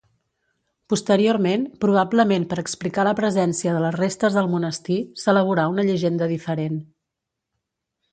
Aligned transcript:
Posteriorment, 0.91 1.65
probablement 1.83 2.47
per 2.53 2.57
explicar 2.61 3.05
la 3.07 3.13
presència 3.19 3.73
de 3.75 3.83
les 3.83 3.97
restes 3.99 4.39
al 4.43 4.49
monestir, 4.55 4.97
s'elaborà 5.25 5.67
una 5.75 5.85
llegenda 5.91 6.31
diferent. 6.33 6.81